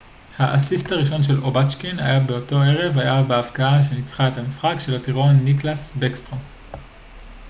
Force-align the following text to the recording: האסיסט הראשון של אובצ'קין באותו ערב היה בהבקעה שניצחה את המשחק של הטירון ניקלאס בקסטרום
האסיסט 0.37 0.91
הראשון 0.91 1.23
של 1.23 1.43
אובצ'קין 1.43 1.99
באותו 2.27 2.57
ערב 2.61 2.97
היה 2.97 3.23
בהבקעה 3.23 3.83
שניצחה 3.83 4.27
את 4.27 4.37
המשחק 4.37 4.75
של 4.79 4.95
הטירון 4.95 5.35
ניקלאס 5.45 5.95
בקסטרום 5.97 6.39